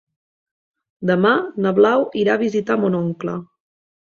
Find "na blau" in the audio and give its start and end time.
1.65-2.07